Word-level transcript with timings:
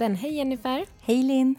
Foderpodden. 0.00 0.16
Hej 0.16 0.34
Jennifer! 0.34 0.86
Hej 1.00 1.22
Linn! 1.22 1.56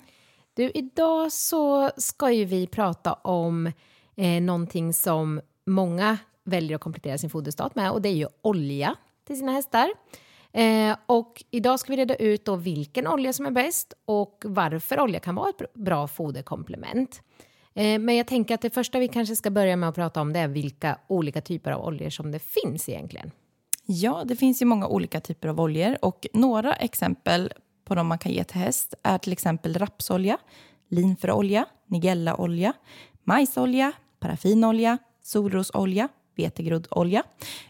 Du, 0.53 0.71
idag 0.73 1.31
så 1.31 1.89
ska 1.97 2.31
ju 2.31 2.45
vi 2.45 2.67
prata 2.67 3.13
om 3.13 3.71
eh, 4.16 4.41
någonting 4.41 4.93
som 4.93 5.41
många 5.66 6.17
väljer 6.43 6.75
att 6.75 6.81
komplettera 6.81 7.17
sin 7.17 7.30
foderstat 7.30 7.75
med 7.75 7.91
och 7.91 8.02
det 8.02 8.09
är 8.09 8.13
ju 8.13 8.27
olja 8.41 8.95
till 9.27 9.38
sina 9.38 9.52
hästar. 9.52 9.89
Eh, 10.52 10.95
och 11.05 11.43
idag 11.52 11.80
ska 11.80 11.91
vi 11.91 11.97
reda 11.97 12.16
ut 12.16 12.45
då 12.45 12.55
vilken 12.55 13.07
olja 13.07 13.33
som 13.33 13.45
är 13.45 13.52
bäst 13.52 13.93
och 14.05 14.44
varför 14.45 14.99
olja 14.99 15.19
kan 15.19 15.35
vara 15.35 15.49
ett 15.49 15.73
bra 15.73 16.08
foderkomplement. 16.08 17.21
Eh, 17.73 17.99
men 17.99 18.16
jag 18.16 18.27
tänker 18.27 18.55
att 18.55 18.61
det 18.61 18.69
första 18.69 18.99
vi 18.99 19.08
kanske 19.08 19.35
ska 19.35 19.49
börja 19.49 19.75
med 19.75 19.89
att 19.89 19.95
prata 19.95 20.21
om 20.21 20.33
det 20.33 20.39
är 20.39 20.47
vilka 20.47 20.97
olika 21.08 21.41
typer 21.41 21.71
av 21.71 21.85
oljor 21.85 22.09
som 22.09 22.31
det 22.31 22.39
finns 22.39 22.89
egentligen. 22.89 23.31
Ja, 23.85 24.23
det 24.25 24.35
finns 24.35 24.61
ju 24.61 24.66
många 24.66 24.88
olika 24.88 25.21
typer 25.21 25.47
av 25.47 25.61
oljor 25.61 25.97
och 26.02 26.27
några 26.33 26.73
exempel 26.73 27.53
på 27.91 27.95
de 27.95 28.08
man 28.08 28.18
kan 28.18 28.31
ge 28.31 28.44
till 28.44 28.58
häst 28.58 28.94
är 29.04 29.18
till 29.18 29.34
exempel 29.34 29.73
rapsolja, 29.73 30.38
linfröolja, 30.90 31.66
nigellaolja, 31.88 32.73
majsolja, 33.23 33.91
paraffinolja, 34.20 34.98
solrosolja, 35.23 36.08
vetegroddolja. 36.36 37.23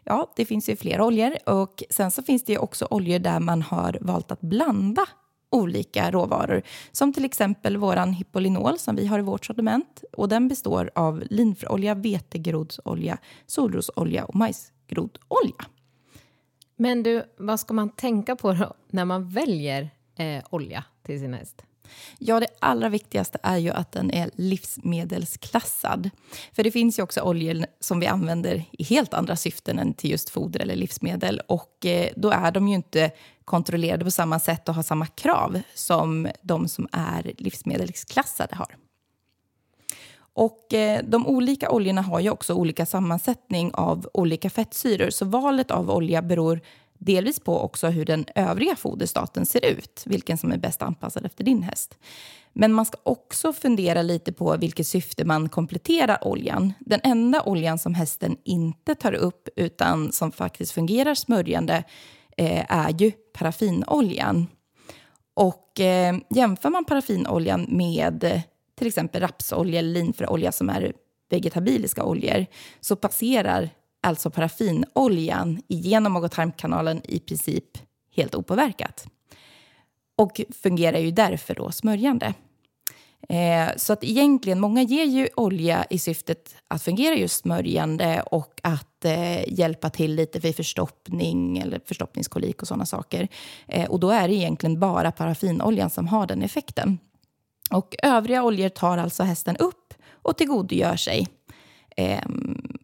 Ja, 0.03 0.33
det 0.35 0.45
finns 0.45 0.69
ju 0.69 0.75
fler 0.75 1.01
oljor 1.01 1.37
och 1.45 1.83
sen 1.89 2.11
så 2.11 2.23
finns 2.23 2.43
det 2.43 2.53
ju 2.53 2.59
också 2.59 2.87
oljor 2.89 3.19
där 3.19 3.39
man 3.39 3.61
har 3.61 3.97
valt 4.01 4.31
att 4.31 4.41
blanda 4.41 5.05
olika 5.49 6.11
råvaror. 6.11 6.61
Som 6.91 7.13
till 7.13 7.25
exempel 7.25 7.77
våran 7.77 8.13
hippolinol 8.13 8.79
som 8.79 8.95
vi 8.95 9.07
har 9.07 9.19
i 9.19 9.21
vårt 9.21 9.45
sortiment. 9.45 10.03
Och 10.13 10.29
den 10.29 10.47
består 10.47 10.91
av 10.95 11.23
linfröolja, 11.29 11.95
vetegroddsolja, 11.95 13.17
solrosolja 13.45 14.25
och 14.25 14.35
majsgroddolja. 14.35 15.65
Men 16.75 17.03
du, 17.03 17.23
vad 17.37 17.59
ska 17.59 17.73
man 17.73 17.89
tänka 17.89 18.35
på 18.35 18.53
då 18.53 18.73
när 18.89 19.05
man 19.05 19.29
väljer 19.29 19.89
eh, 20.15 20.43
olja 20.49 20.83
till 21.03 21.19
sin 21.19 21.33
häst? 21.33 21.63
Ja, 22.19 22.39
det 22.39 22.47
allra 22.59 22.89
viktigaste 22.89 23.37
är 23.43 23.57
ju 23.57 23.69
att 23.69 23.91
den 23.91 24.11
är 24.11 24.29
livsmedelsklassad. 24.35 26.09
För 26.53 26.63
det 26.63 26.71
finns 26.71 26.99
ju 26.99 27.03
också 27.03 27.21
oljor 27.21 27.65
som 27.79 27.99
vi 27.99 28.07
använder 28.07 28.63
i 28.71 28.83
helt 28.83 29.13
andra 29.13 29.35
syften 29.35 29.79
än 29.79 29.93
till 29.93 30.11
just 30.11 30.29
foder 30.29 30.59
eller 30.59 30.75
livsmedel. 30.75 31.41
Och 31.47 31.85
eh, 31.85 32.09
då 32.15 32.31
är 32.31 32.51
de 32.51 32.67
ju 32.67 32.75
inte 32.75 33.11
kontrollerade 33.45 34.05
på 34.05 34.11
samma 34.11 34.39
sätt 34.39 34.69
och 34.69 34.75
har 34.75 34.83
samma 34.83 35.07
krav 35.07 35.61
som 35.75 36.27
de 36.41 36.67
som 36.67 36.87
är 36.91 37.33
livsmedelsklassade 37.37 38.55
har. 38.55 38.77
Och 40.33 40.73
eh, 40.73 41.03
de 41.03 41.27
olika 41.27 41.71
oljorna 41.71 42.01
har 42.01 42.19
ju 42.19 42.29
också 42.29 42.53
olika 42.53 42.85
sammansättning 42.85 43.71
av 43.73 44.09
olika 44.13 44.49
fettsyror. 44.49 45.09
Så 45.09 45.25
valet 45.25 45.71
av 45.71 45.91
olja 45.91 46.21
beror 46.21 46.61
delvis 47.01 47.39
på 47.39 47.59
också 47.59 47.87
hur 47.87 48.05
den 48.05 48.25
övriga 48.35 48.75
foderstaten 48.75 49.45
ser 49.45 49.65
ut, 49.65 50.03
vilken 50.05 50.37
som 50.37 50.51
är 50.51 50.57
bäst 50.57 50.81
anpassad 50.81 51.25
efter 51.25 51.43
din 51.43 51.63
häst. 51.63 51.97
Men 52.53 52.73
man 52.73 52.85
ska 52.85 52.97
också 53.03 53.53
fundera 53.53 54.01
lite 54.01 54.33
på 54.33 54.57
vilket 54.57 54.87
syfte 54.87 55.25
man 55.25 55.49
kompletterar 55.49 56.27
oljan. 56.27 56.73
Den 56.79 56.99
enda 57.03 57.43
oljan 57.43 57.79
som 57.79 57.93
hästen 57.93 58.37
inte 58.43 58.95
tar 58.95 59.13
upp, 59.13 59.49
utan 59.55 60.11
som 60.11 60.31
faktiskt 60.31 60.71
fungerar 60.71 61.15
smörjande, 61.15 61.83
eh, 62.37 62.65
är 62.71 63.01
ju 63.01 63.11
paraffinoljan. 63.11 64.47
Och 65.33 65.79
eh, 65.79 66.15
jämför 66.29 66.69
man 66.69 66.85
paraffinoljan 66.85 67.65
med 67.69 68.41
till 68.77 68.87
exempel 68.87 69.21
rapsolja 69.21 69.79
eller 69.79 69.93
linfröolja 69.93 70.51
som 70.51 70.69
är 70.69 70.93
vegetabiliska 71.29 72.03
oljor 72.03 72.45
så 72.81 72.95
passerar 72.95 73.69
alltså 74.01 74.29
paraffinoljan 74.29 75.61
igenom 75.67 76.11
mag-tarmkanalen 76.11 77.01
i 77.03 77.19
princip 77.19 77.77
helt 78.15 78.35
opåverkat. 78.35 79.07
Och 80.17 80.41
fungerar 80.63 80.99
ju 80.99 81.11
därför 81.11 81.55
då 81.55 81.71
smörjande. 81.71 82.33
Eh, 83.29 83.69
så 83.77 83.93
att 83.93 84.03
egentligen, 84.03 84.59
många 84.59 84.81
ger 84.81 85.05
ju 85.05 85.29
olja 85.35 85.85
i 85.89 85.99
syftet 85.99 86.55
att 86.67 86.83
fungera 86.83 87.15
just 87.15 87.41
smörjande 87.41 88.21
och 88.21 88.59
att 88.63 89.05
eh, 89.05 89.53
hjälpa 89.53 89.89
till 89.89 90.15
lite 90.15 90.39
vid 90.39 90.55
förstoppning 90.55 91.57
eller 91.57 91.81
förstoppningskolik 91.85 92.61
och 92.61 92.67
sådana 92.67 92.85
saker. 92.85 93.27
Eh, 93.67 93.89
och 93.89 93.99
då 93.99 94.09
är 94.09 94.27
det 94.27 94.33
egentligen 94.33 94.79
bara 94.79 95.11
paraffinoljan 95.11 95.89
som 95.89 96.07
har 96.07 96.27
den 96.27 96.41
effekten. 96.41 96.99
Och 97.71 97.95
övriga 98.03 98.43
oljor 98.43 98.69
tar 98.69 98.97
alltså 98.97 99.23
hästen 99.23 99.57
upp 99.57 99.93
och 100.11 100.37
tillgodogör 100.37 100.95
sig 100.95 101.27
eh, 101.97 102.23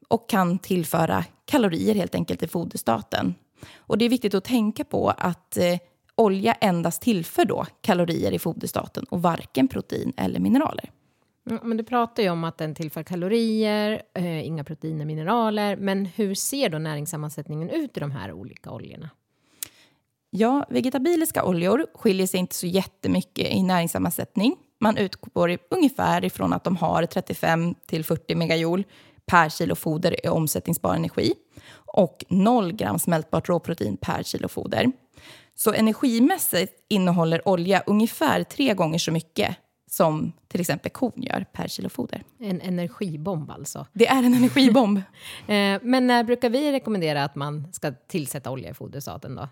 och 0.07 0.29
kan 0.29 0.59
tillföra 0.59 1.25
kalorier 1.45 1.95
helt 1.95 2.15
enkelt 2.15 2.43
i 2.43 2.47
foderstaten. 2.47 3.35
Och 3.75 3.97
det 3.97 4.05
är 4.05 4.09
viktigt 4.09 4.33
att 4.33 4.43
tänka 4.43 4.83
på 4.83 5.09
att 5.09 5.57
eh, 5.57 5.79
olja 6.15 6.53
endast 6.53 7.01
tillför 7.01 7.45
då 7.45 7.65
kalorier 7.81 8.31
i 8.31 8.39
foderstaten 8.39 9.03
och 9.03 9.21
varken 9.21 9.67
protein 9.67 10.13
eller 10.17 10.39
mineraler. 10.39 10.91
Men 11.43 11.77
du 11.77 11.83
pratar 11.83 12.23
ju 12.23 12.29
om 12.29 12.43
att 12.43 12.57
den 12.57 12.75
tillför 12.75 13.03
kalorier, 13.03 14.01
eh, 14.13 14.45
inga 14.45 14.63
proteiner, 14.63 15.05
mineraler. 15.05 15.75
Men 15.75 16.05
hur 16.05 16.35
ser 16.35 16.69
då 16.69 16.77
näringssammansättningen 16.77 17.69
ut 17.69 17.97
i 17.97 17.99
de 17.99 18.11
här 18.11 18.31
olika 18.31 18.71
oljorna? 18.71 19.09
Ja, 20.29 20.65
vegetabiliska 20.69 21.45
oljor 21.45 21.85
skiljer 21.93 22.27
sig 22.27 22.39
inte 22.39 22.55
så 22.55 22.67
jättemycket 22.67 23.53
i 23.53 23.63
näringssammansättning. 23.63 24.55
Man 24.79 24.97
utgår 24.97 25.57
ungefär 25.69 26.25
ifrån 26.25 26.53
att 26.53 26.63
de 26.63 26.75
har 26.75 27.05
35 27.05 27.75
till 27.85 28.03
40 28.03 28.35
megajoule 28.35 28.83
per 29.31 29.49
kilo 29.49 29.75
foder 29.75 30.25
i 30.25 30.29
omsättningsbar 30.29 30.95
energi 30.95 31.33
och 31.85 32.25
0 32.29 32.73
gram 32.73 32.99
smältbart 32.99 33.49
råprotein 33.49 33.97
per 33.97 34.23
kilo 34.23 34.47
foder. 34.47 34.91
Så 35.55 35.73
energimässigt 35.73 36.73
innehåller 36.89 37.47
olja 37.47 37.83
ungefär 37.85 38.43
tre 38.43 38.73
gånger 38.73 38.99
så 38.99 39.11
mycket 39.11 39.57
som 39.89 40.33
till 40.47 40.61
exempel 40.61 40.91
kon 40.91 41.11
gör 41.15 41.45
per 41.53 41.67
kilo 41.67 41.89
foder. 41.89 42.23
En 42.39 42.61
energibomb 42.61 43.51
alltså? 43.51 43.85
Det 43.93 44.07
är 44.07 44.23
en 44.23 44.33
energibomb. 44.33 45.01
Eh, 45.47 45.79
men 45.83 46.07
när 46.07 46.23
brukar 46.23 46.49
vi 46.49 46.71
rekommendera 46.71 47.23
att 47.23 47.35
man 47.35 47.73
ska 47.73 47.91
tillsätta 47.91 48.51
olja 48.51 48.69
i 48.69 48.73
foderstaten 48.73 49.35
då? 49.35 49.49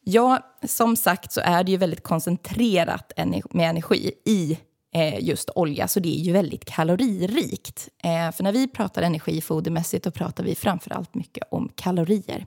Ja, 0.00 0.38
som 0.62 0.96
sagt 0.96 1.32
så 1.32 1.40
är 1.40 1.64
det 1.64 1.70
ju 1.70 1.76
väldigt 1.76 2.02
koncentrerat 2.02 3.12
med 3.50 3.70
energi 3.70 4.12
i 4.24 4.58
Eh, 4.96 5.24
just 5.24 5.50
olja, 5.54 5.88
så 5.88 6.00
det 6.00 6.20
är 6.20 6.20
ju 6.20 6.32
väldigt 6.32 6.64
kaloririkt. 6.64 7.88
Eh, 8.04 8.32
för 8.32 8.42
när 8.42 8.52
vi 8.52 8.68
pratar 8.68 9.02
energi 9.02 9.40
fodermässigt, 9.40 10.04
då 10.04 10.10
pratar 10.10 10.44
vi 10.44 10.54
framför 10.54 10.90
allt 10.92 11.14
mycket 11.14 11.44
om 11.50 11.70
kalorier. 11.74 12.46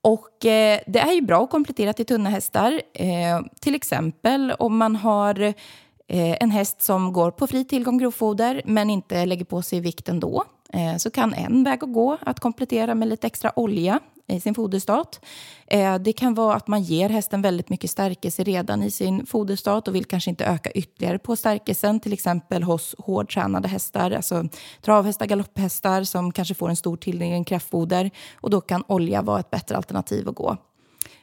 Och 0.00 0.46
eh, 0.46 0.80
det 0.86 0.98
är 0.98 1.12
ju 1.12 1.20
bra 1.20 1.44
att 1.44 1.50
komplettera 1.50 1.92
till 1.92 2.06
tunna 2.06 2.30
hästar. 2.30 2.80
Eh, 2.94 3.40
till 3.60 3.74
exempel 3.74 4.52
om 4.58 4.76
man 4.76 4.96
har 4.96 5.40
eh, 6.08 6.36
en 6.40 6.50
häst 6.50 6.82
som 6.82 7.12
går 7.12 7.30
på 7.30 7.46
fri 7.46 7.64
tillgång 7.64 7.98
grovfoder 7.98 8.62
men 8.64 8.90
inte 8.90 9.26
lägger 9.26 9.44
på 9.44 9.62
sig 9.62 9.80
vikt 9.80 10.08
ändå 10.08 10.44
eh, 10.72 10.96
så 10.96 11.10
kan 11.10 11.34
en 11.34 11.64
väg 11.64 11.84
att 11.84 11.92
gå 11.92 12.18
att 12.20 12.40
komplettera 12.40 12.94
med 12.94 13.08
lite 13.08 13.26
extra 13.26 13.52
olja 13.56 14.00
i 14.26 14.40
sin 14.40 14.54
foderstat. 14.54 15.24
Eh, 15.66 15.98
det 15.98 16.12
kan 16.12 16.34
vara 16.34 16.54
att 16.54 16.68
man 16.68 16.82
ger 16.82 17.08
hästen 17.08 17.42
väldigt 17.42 17.68
mycket 17.68 17.90
stärkelse 17.90 18.44
redan 18.44 18.82
i 18.82 18.90
sin 18.90 19.26
foderstat 19.26 19.88
och 19.88 19.94
vill 19.94 20.04
kanske 20.04 20.30
inte 20.30 20.44
öka 20.44 20.70
ytterligare 20.70 21.18
på 21.18 21.36
stärkelsen, 21.36 22.00
till 22.00 22.12
exempel 22.12 22.62
hos 22.62 22.94
hårdtränade 22.98 23.68
hästar, 23.68 24.10
alltså 24.10 24.48
travhästar, 24.82 25.26
galopphästar 25.26 26.04
som 26.04 26.32
kanske 26.32 26.54
får 26.54 26.68
en 26.68 26.76
stor 26.76 26.96
tilldelning 26.96 27.44
kraftfoder 27.44 28.10
och 28.34 28.50
då 28.50 28.60
kan 28.60 28.84
olja 28.88 29.22
vara 29.22 29.40
ett 29.40 29.50
bättre 29.50 29.76
alternativ 29.76 30.28
att 30.28 30.34
gå 30.34 30.56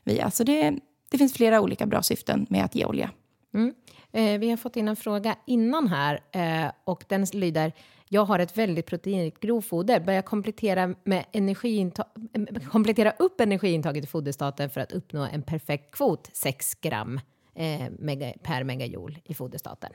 via. 0.04 0.32
Så 0.32 0.44
det, 0.44 0.74
det 1.12 1.18
finns 1.18 1.34
flera 1.34 1.62
olika 1.62 1.86
bra 1.86 2.02
syften 2.02 2.46
med 2.50 2.66
att 2.66 2.76
ge 2.76 2.86
olja. 2.86 3.10
Mm. 3.54 3.74
Eh, 4.12 4.40
vi 4.40 4.50
har 4.50 4.58
fått 4.58 4.76
in 4.76 4.88
en 4.88 4.96
fråga 4.96 5.36
innan 5.48 5.88
här 5.88 6.20
eh, 6.32 6.72
och 6.84 7.04
den 7.08 7.26
lyder 7.34 7.74
jag 8.14 8.26
har 8.26 8.40
ett 8.40 8.58
väldigt 8.58 8.86
proteinrikt 8.86 9.40
grovfoder, 9.40 10.00
börja 10.00 10.22
komplettera, 10.22 10.96
med 11.04 11.26
eh, 11.34 12.70
komplettera 12.72 13.12
upp 13.12 13.42
energiintaget 13.42 14.04
i 14.04 14.08
foderstaten 14.08 14.70
för 14.70 14.82
att 14.82 14.92
uppnå 14.92 15.28
en 15.34 15.42
perfekt 15.42 15.96
kvot, 15.96 16.30
6 16.34 16.76
gram 16.76 17.20
eh, 17.56 17.82
mega, 18.00 18.34
per 18.44 18.64
megajoule 18.64 19.20
i 19.26 19.34
foderstaten. 19.34 19.90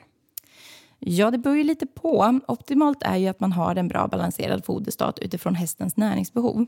Ja, 0.98 1.30
det 1.30 1.38
beror 1.38 1.56
ju 1.56 1.64
lite 1.64 1.86
på. 1.86 2.40
Optimalt 2.48 3.02
är 3.02 3.16
ju 3.16 3.28
att 3.28 3.40
man 3.40 3.52
har 3.52 3.76
en 3.76 3.88
bra 3.88 4.08
balanserad 4.08 4.64
foderstat 4.64 5.18
utifrån 5.18 5.54
hästens 5.54 5.96
näringsbehov. 5.96 6.66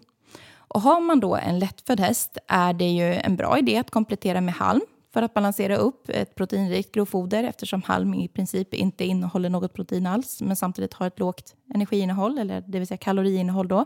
Och 0.57 0.81
har 0.81 1.01
man 1.01 1.21
då 1.21 1.37
en 1.37 1.59
lättfödd 1.59 2.01
häst 2.01 2.39
är 2.47 2.73
det 2.73 2.91
ju 2.91 3.15
en 3.15 3.37
bra 3.37 3.59
idé 3.59 3.77
att 3.77 3.91
komplettera 3.91 4.41
med 4.41 4.55
halm 4.55 4.87
för 5.13 5.23
att 5.23 5.35
balansera 5.35 5.77
upp 5.77 6.09
ett 6.09 6.35
proteinrikt 6.35 6.93
grovfoder 6.93 7.45
eftersom 7.45 7.83
halm 7.83 8.15
i 8.15 8.29
princip 8.29 8.75
inte 8.75 9.05
innehåller 9.05 9.51
något 9.51 9.73
protein 9.73 10.07
alls 10.07 10.43
men 10.43 10.57
samtidigt 10.57 10.95
har 10.95 11.07
ett 11.07 11.19
lågt 11.19 11.55
energiinnehåll, 11.75 12.39
eller 12.39 12.61
det 12.61 12.79
vill 12.79 12.89
säga 12.89 12.99
kaloriinnehåll. 12.99 13.69
Då. 13.69 13.85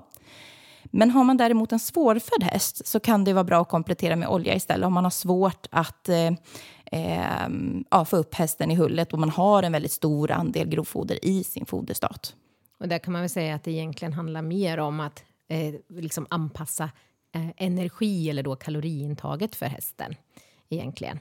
Men 0.84 1.10
har 1.10 1.24
man 1.24 1.36
däremot 1.36 1.72
en 1.72 1.78
svårfödd 1.78 2.42
häst 2.42 2.86
så 2.86 3.00
kan 3.00 3.24
det 3.24 3.32
vara 3.32 3.44
bra 3.44 3.62
att 3.62 3.68
komplettera 3.68 4.16
med 4.16 4.28
olja 4.28 4.54
istället 4.54 4.86
om 4.86 4.92
man 4.92 5.04
har 5.04 5.10
svårt 5.10 5.66
att 5.70 6.08
eh, 6.08 6.30
eh, 6.92 7.48
ja, 7.90 8.04
få 8.04 8.16
upp 8.16 8.34
hästen 8.34 8.70
i 8.70 8.74
hullet 8.74 9.12
och 9.12 9.18
man 9.18 9.30
har 9.30 9.62
en 9.62 9.72
väldigt 9.72 9.92
stor 9.92 10.30
andel 10.30 10.68
grovfoder 10.68 11.24
i 11.24 11.44
sin 11.44 11.66
foderstat. 11.66 12.34
Och 12.78 12.88
där 12.88 12.98
kan 12.98 13.12
man 13.12 13.22
väl 13.22 13.30
säga 13.30 13.54
att 13.54 13.64
det 13.64 13.70
egentligen 13.70 14.12
handlar 14.12 14.42
mer 14.42 14.78
om 14.78 15.00
att 15.00 15.24
eh, 15.48 15.74
liksom 15.88 16.26
anpassa 16.30 16.90
eh, 17.34 17.48
energi 17.56 18.30
eller 18.30 18.42
då 18.42 18.56
kaloriintaget 18.56 19.56
för 19.56 19.66
hästen 19.66 20.14
egentligen. 20.72 21.20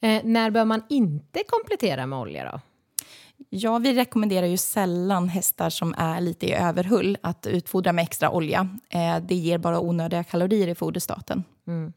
Eh, 0.00 0.20
när 0.24 0.50
bör 0.50 0.64
man 0.64 0.82
inte 0.88 1.42
komplettera 1.48 2.06
med 2.06 2.18
olja 2.18 2.52
då? 2.52 2.60
Ja, 3.50 3.78
vi 3.78 3.94
rekommenderar 3.94 4.46
ju 4.46 4.56
sällan 4.56 5.28
hästar 5.28 5.70
som 5.70 5.94
är 5.98 6.20
lite 6.20 6.46
i 6.46 6.52
överhull 6.52 7.18
att 7.20 7.46
utfodra 7.46 7.92
med 7.92 8.02
extra 8.02 8.30
olja. 8.30 8.68
Eh, 8.88 9.16
det 9.18 9.34
ger 9.34 9.58
bara 9.58 9.80
onödiga 9.80 10.24
kalorier 10.24 10.68
i 10.68 10.74
foderstaten. 10.74 11.44
Mm. 11.66 11.92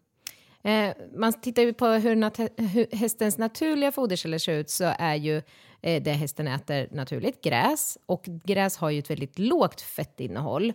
Eh, 0.63 0.95
man 1.15 1.33
tittar 1.33 1.62
ju 1.62 1.73
på 1.73 1.88
hur, 1.88 2.15
nat 2.15 2.39
hur, 2.39 2.95
hästens 2.95 3.38
naturliga 3.38 3.91
foderkällor 3.91 4.38
ser 4.38 4.53
ut 4.53 4.69
så 4.69 4.94
är 5.00 5.15
ju 5.15 5.41
eh, 5.81 6.03
det 6.03 6.11
hästen 6.11 6.47
äter 6.47 6.88
naturligt 6.91 7.44
gräs 7.44 7.97
och 8.06 8.23
gräs 8.25 8.77
har 8.77 8.89
ju 8.89 9.00
ett 9.00 9.09
väldigt 9.09 9.39
lågt 9.39 9.81
fettinnehåll. 9.81 10.73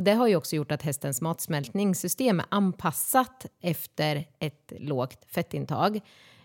Och 0.00 0.04
det 0.04 0.14
har 0.14 0.26
ju 0.26 0.36
också 0.36 0.56
gjort 0.56 0.72
att 0.72 0.82
hästens 0.82 1.20
matsmältningssystem 1.20 2.40
är 2.40 2.46
anpassat 2.48 3.46
efter 3.60 4.24
ett 4.38 4.72
lågt 4.78 5.24
fettintag 5.26 6.00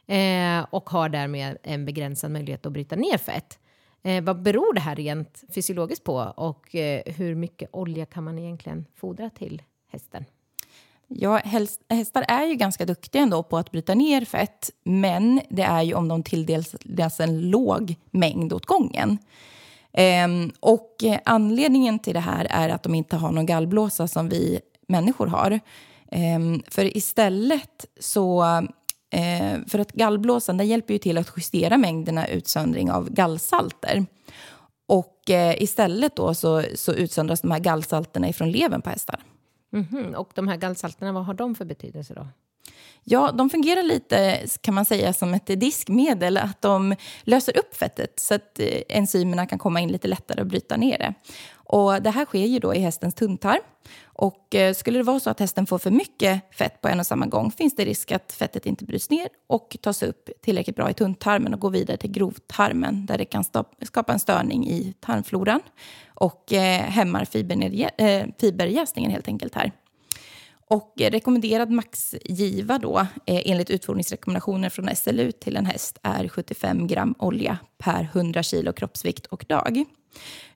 eh, 0.08 0.66
och 0.70 0.90
har 0.90 1.10
därmed 1.10 1.58
en 1.64 1.86
begränsad 1.86 2.32
möjlighet 2.32 2.66
att 2.66 2.72
bryta 2.72 2.96
ner 2.96 3.18
fett. 3.18 3.60
Eh, 4.04 4.24
vad 4.24 4.42
beror 4.42 4.74
det 4.74 4.80
här 4.80 4.96
rent 4.96 5.44
fysiologiskt 5.56 6.04
på 6.04 6.16
och 6.38 6.76
eh, 6.76 7.02
hur 7.06 7.36
mycket 7.36 7.70
olja 7.72 8.06
kan 8.06 8.24
man 8.24 8.40
egentligen 8.40 8.86
fodra 8.96 9.30
till 9.30 9.62
hästen? 9.92 10.26
Ja, 11.08 11.42
hästar 11.90 12.26
är 12.28 12.46
ju 12.46 12.56
ganska 12.56 12.86
duktiga 12.86 13.22
ändå 13.22 13.44
på 13.44 13.58
att 13.58 13.72
bryta 13.72 13.96
ner 13.96 14.26
fett 14.26 14.70
men 14.84 15.42
det 15.50 15.64
är 15.64 15.84
ju 15.84 15.94
om 15.94 16.08
de 16.08 16.24
tilldelas 16.24 17.20
en 17.20 17.50
låg 17.50 17.96
mängd 18.12 18.54
åt 18.54 18.66
gången. 18.66 19.18
Ehm, 19.98 20.52
och 20.60 20.92
anledningen 21.26 22.00
till 22.00 22.14
det 22.14 22.20
här 22.20 22.48
är 22.50 22.70
att 22.70 22.84
de 22.84 22.96
inte 22.96 23.16
har 23.16 23.32
någon 23.32 23.46
gallblåsa 23.46 24.08
som 24.08 24.30
vi 24.30 24.60
människor 24.88 25.28
har. 25.28 25.60
Ehm, 26.12 26.62
för 26.68 26.98
istället 26.98 27.86
så 28.00 28.44
eh, 29.12 29.60
för 29.68 29.80
att 29.80 29.92
gallblåsan 29.92 30.58
den 30.58 30.68
hjälper 30.68 30.94
ju 30.94 30.98
till 30.98 31.18
att 31.18 31.34
justera 31.38 31.78
mängderna 31.78 32.28
utsöndring 32.28 32.92
av 32.92 33.10
gallsalter. 33.10 34.06
Och 34.88 35.30
eh, 35.30 35.64
istället 35.64 36.16
då 36.16 36.34
så, 36.34 36.64
så 36.76 36.94
utsöndras 36.94 37.42
de 37.42 37.52
här 37.52 37.60
gallsalterna 37.60 38.30
ifrån 38.30 38.52
levern 38.52 38.82
på 38.82 38.90
hästar. 38.90 39.20
Mm 39.74 39.86
-hmm. 39.86 40.14
Och 40.14 40.30
de 40.36 40.48
här 40.48 40.58
gallsalterna, 40.58 41.12
vad 41.12 41.26
har 41.26 41.34
de 41.34 41.56
för 41.56 41.66
betydelse 41.66 42.14
då? 42.14 42.28
Ja, 43.08 43.32
de 43.32 43.50
fungerar 43.50 43.84
lite 43.84 44.40
kan 44.62 44.74
man 44.74 44.86
säga 44.86 45.14
som 45.14 45.34
ett 45.34 45.60
diskmedel. 45.60 46.38
Att 46.38 46.62
de 46.62 46.96
löser 47.24 47.58
upp 47.58 47.76
fettet 47.76 48.20
så 48.20 48.34
att 48.36 48.60
eh, 48.60 48.82
enzymerna 48.90 49.46
kan 49.46 49.60
komma 49.60 49.80
in 49.80 49.92
lite 49.92 50.08
lättare 50.08 50.42
och 50.42 50.48
bryta 50.48 50.78
ner 50.78 50.98
det. 50.98 51.14
Och 51.54 52.02
det 52.02 52.10
här 52.10 52.26
sker 52.26 52.46
ju 52.46 52.60
då 52.60 52.76
i 52.76 52.80
hästens 52.80 53.16
tunntarm. 53.16 53.62
Och 54.04 54.56
eh, 54.56 54.74
skulle 54.74 55.00
det 55.00 55.04
vara 55.04 55.20
så 55.20 55.30
att 55.30 55.40
hästen 55.40 55.66
får 55.68 55.78
för 55.78 55.92
mycket 55.92 56.56
fett 56.56 56.82
på 56.82 56.88
en 56.88 57.00
och 57.00 57.06
samma 57.06 57.26
gång 57.26 57.52
finns 57.52 57.76
det 57.76 57.86
risk 57.86 58.12
att 58.12 58.32
fettet 58.32 58.66
inte 58.66 58.86
bryts 58.86 59.10
ner 59.10 59.28
och 59.48 59.78
tas 59.82 60.04
upp 60.04 60.30
tillräckligt 60.42 60.76
bra 60.76 60.90
i 60.90 60.94
tunntarmen 60.94 61.54
och 61.54 61.60
går 61.60 61.70
vidare 61.70 61.98
till 61.98 62.12
grovtarmen 62.12 63.06
där 63.06 63.18
det 63.18 63.26
kan 63.26 63.44
skapa 63.82 64.14
en 64.14 64.20
störning 64.20 64.68
i 64.68 64.94
tarmfloran 65.00 65.62
och 66.08 66.54
eh, 66.54 66.82
hämmar 66.82 67.28
eh, 67.98 68.26
fiberjäsningen 68.40 69.12
helt 69.12 69.28
enkelt 69.28 69.56
här. 69.56 69.72
Och 70.68 70.94
rekommenderad 70.98 71.72
maxgiva 71.72 72.78
då, 72.78 73.00
eh, 73.00 73.42
enligt 73.46 73.70
utfodringsrekommendationer 73.70 74.70
från 74.70 74.96
SLU 74.96 75.32
till 75.32 75.56
en 75.56 75.66
häst 75.66 76.00
är 76.04 76.28
75 76.28 76.88
gram 76.88 77.16
olja 77.20 77.58
per 77.78 78.10
100 78.14 78.44
kilo 78.44 78.74
kroppsvikt 78.74 79.26
och 79.26 79.46
dag. 79.50 79.86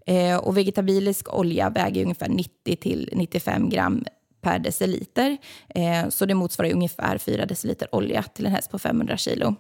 Eh, 0.05 0.37
och 0.37 0.57
vegetabilisk 0.57 1.33
olja 1.33 1.69
väger 1.69 2.01
ungefär 2.03 2.29
90 2.29 2.75
till 2.75 3.09
95 3.13 3.69
gram 3.69 4.03
per 4.41 4.59
deciliter. 4.59 5.37
Eh, 5.69 6.09
så 6.09 6.25
det 6.25 6.33
motsvarar 6.33 6.73
ungefär 6.73 7.17
4 7.17 7.45
deciliter 7.45 7.95
olja 7.95 8.23
till 8.23 8.45
en 8.45 8.51
häst 8.51 8.71
på 8.71 8.79
500 8.79 9.17
kilo. 9.17 9.55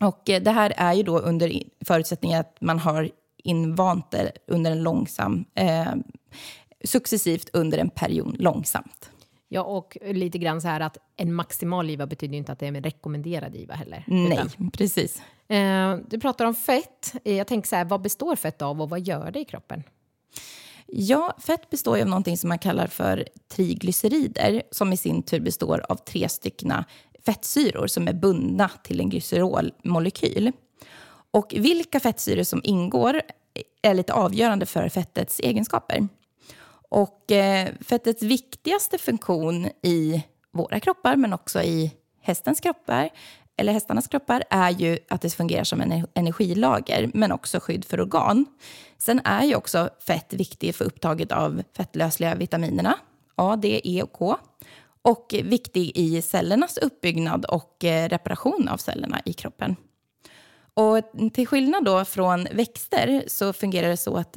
Och 0.00 0.30
eh, 0.30 0.42
det 0.42 0.50
här 0.50 0.72
är 0.76 0.94
ju 0.94 1.02
då 1.02 1.18
under 1.18 1.62
förutsättning 1.84 2.34
att 2.34 2.56
man 2.60 2.78
har 2.78 3.10
invant 3.44 4.10
det 4.10 4.32
under 4.46 4.70
en 4.70 4.82
långsam, 4.82 5.44
eh, 5.54 5.94
successivt 6.84 7.50
under 7.52 7.78
en 7.78 7.90
period 7.90 8.36
långsamt. 8.38 9.10
Ja, 9.48 9.62
och 9.62 9.96
lite 10.02 10.38
grann 10.38 10.60
så 10.60 10.68
här 10.68 10.80
att 10.80 10.98
en 11.16 11.34
maximal 11.34 11.90
IVA 11.90 12.06
betyder 12.06 12.36
inte 12.36 12.52
att 12.52 12.58
det 12.58 12.66
är 12.66 12.76
en 12.76 12.82
rekommenderad 12.82 13.56
IVA 13.56 13.74
heller. 13.74 14.04
Nej, 14.06 14.32
utan, 14.32 14.70
precis. 14.70 15.22
Eh, 15.48 15.96
du 16.08 16.20
pratar 16.20 16.44
om 16.44 16.54
fett. 16.54 17.14
Eh, 17.24 17.36
jag 17.36 17.46
tänker 17.46 17.68
så 17.68 17.76
här, 17.76 17.84
vad 17.84 18.02
består 18.02 18.36
fett 18.36 18.62
av 18.62 18.82
och 18.82 18.90
vad 18.90 19.00
gör 19.00 19.30
det 19.30 19.40
i 19.40 19.44
kroppen? 19.44 19.82
Ja, 20.86 21.36
fett 21.40 21.70
består 21.70 21.96
ju 21.96 22.02
av 22.02 22.08
någonting 22.08 22.38
som 22.38 22.48
man 22.48 22.58
kallar 22.58 22.86
för 22.86 23.28
triglycerider 23.48 24.62
som 24.70 24.92
i 24.92 24.96
sin 24.96 25.22
tur 25.22 25.40
består 25.40 25.84
av 25.88 25.96
tre 25.96 26.28
stycken 26.28 26.72
fettsyror 27.26 27.86
som 27.86 28.08
är 28.08 28.12
bundna 28.12 28.70
till 28.82 29.00
en 29.00 29.08
glycerolmolekyl. 29.08 30.52
Och 31.30 31.54
vilka 31.56 32.00
fettsyror 32.00 32.42
som 32.42 32.60
ingår 32.64 33.22
är 33.82 33.94
lite 33.94 34.12
avgörande 34.12 34.66
för 34.66 34.88
fettets 34.88 35.40
egenskaper. 35.40 36.08
Och 36.88 37.32
eh, 37.32 37.68
fettets 37.80 38.22
viktigaste 38.22 38.98
funktion 38.98 39.68
i 39.82 40.24
våra 40.52 40.80
kroppar, 40.80 41.16
men 41.16 41.32
också 41.32 41.62
i 41.62 41.92
hästens 42.20 42.60
kroppar, 42.60 43.10
eller 43.56 43.72
hästarnas 43.72 44.06
kroppar, 44.06 44.44
är 44.50 44.70
ju 44.70 44.98
att 45.08 45.22
det 45.22 45.30
fungerar 45.30 45.64
som 45.64 45.80
en 45.80 46.06
energilager, 46.14 47.10
men 47.14 47.32
också 47.32 47.60
skydd 47.60 47.84
för 47.84 48.00
organ. 48.00 48.46
Sen 48.98 49.20
är 49.24 49.44
ju 49.44 49.54
också 49.54 49.90
fett 50.06 50.32
viktigt 50.32 50.76
för 50.76 50.84
upptaget 50.84 51.32
av 51.32 51.62
fettlösliga 51.76 52.34
vitaminerna, 52.34 52.98
A, 53.34 53.56
D, 53.56 53.80
E 53.84 54.02
och 54.02 54.12
K. 54.12 54.36
Och 55.02 55.34
viktig 55.44 55.92
i 55.94 56.22
cellernas 56.22 56.78
uppbyggnad 56.78 57.44
och 57.44 57.84
eh, 57.84 58.08
reparation 58.08 58.68
av 58.68 58.76
cellerna 58.76 59.20
i 59.24 59.32
kroppen. 59.32 59.76
Och 60.74 60.98
till 61.32 61.46
skillnad 61.46 61.84
då 61.84 62.04
från 62.04 62.48
växter 62.52 63.24
så 63.26 63.52
fungerar 63.52 63.88
det 63.88 63.96
så 63.96 64.16
att 64.16 64.36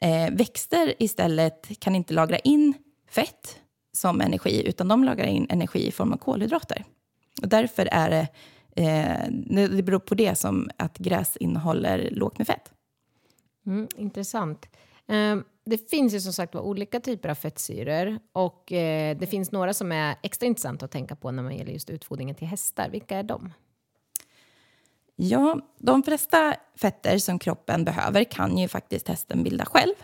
Eh, 0.00 0.30
växter 0.30 0.94
istället 0.98 1.80
kan 1.80 1.94
inte 1.94 2.14
lagra 2.14 2.38
in 2.38 2.74
fett 3.10 3.60
som 3.92 4.20
energi, 4.20 4.68
utan 4.68 4.88
de 4.88 5.04
lagrar 5.04 5.26
in 5.26 5.46
energi 5.50 5.86
i 5.86 5.92
form 5.92 6.12
av 6.12 6.16
kolhydrater. 6.16 6.84
Och 7.42 7.48
därför 7.48 7.88
är 7.92 8.10
det, 8.10 8.28
eh, 8.82 9.66
det 9.68 9.82
beror 9.82 9.98
på 9.98 10.14
det 10.14 10.38
som 10.38 10.70
att 10.76 10.98
gräs 10.98 11.36
innehåller 11.36 12.10
lågt 12.10 12.38
med 12.38 12.46
fett. 12.46 12.72
Mm, 13.66 13.88
intressant. 13.96 14.68
Eh, 15.08 15.36
det 15.64 15.90
finns 15.90 16.14
ju 16.14 16.20
som 16.20 16.32
sagt 16.32 16.54
olika 16.54 17.00
typer 17.00 17.28
av 17.28 17.34
fettsyror 17.34 18.18
och 18.32 18.72
eh, 18.72 19.16
det 19.16 19.26
finns 19.26 19.52
några 19.52 19.74
som 19.74 19.92
är 19.92 20.16
extra 20.22 20.46
intressanta 20.46 20.84
att 20.84 20.90
tänka 20.90 21.16
på 21.16 21.30
när 21.30 21.42
man 21.42 21.56
gäller 21.56 21.72
just 21.72 21.90
utfodringen 21.90 22.34
till 22.34 22.46
hästar. 22.46 22.88
Vilka 22.88 23.16
är 23.16 23.22
de? 23.22 23.52
Ja, 25.16 25.60
de 25.78 26.02
flesta 26.02 26.56
fetter 26.76 27.18
som 27.18 27.38
kroppen 27.38 27.84
behöver 27.84 28.24
kan 28.24 28.58
ju 28.58 28.68
faktiskt 28.68 29.08
hästen 29.08 29.42
bilda 29.42 29.64
själv. 29.64 29.94